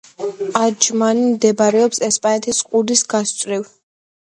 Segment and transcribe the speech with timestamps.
[0.61, 3.71] აჯმანი მდებარეობს სპარსეთის ყურის გასწვრივ.